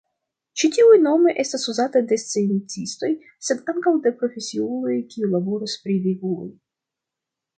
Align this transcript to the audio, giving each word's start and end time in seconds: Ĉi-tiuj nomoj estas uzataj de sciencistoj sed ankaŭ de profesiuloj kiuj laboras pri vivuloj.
Ĉi-tiuj 0.59 0.95
nomoj 1.07 1.33
estas 1.43 1.65
uzataj 1.73 2.01
de 2.11 2.17
sciencistoj 2.21 3.11
sed 3.49 3.61
ankaŭ 3.73 3.93
de 4.07 4.15
profesiuloj 4.23 4.97
kiuj 5.13 5.29
laboras 5.35 5.77
pri 5.83 5.99
vivuloj. 6.07 6.51